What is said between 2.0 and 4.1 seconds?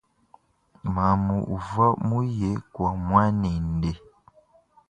muya kua muanende.